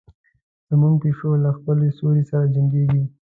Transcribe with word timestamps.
زموږ 0.69 0.93
پیشو 1.03 1.29
له 1.43 1.49
خپل 1.57 1.77
سیوري 1.97 2.23
سره 2.29 2.45
جنګیږي. 2.55 3.03